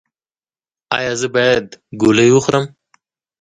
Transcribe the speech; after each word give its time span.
ایا 0.97 1.13
زه 1.21 1.27
باید 1.35 1.65
ګولۍ 2.01 2.29
وخورم؟ 2.31 2.65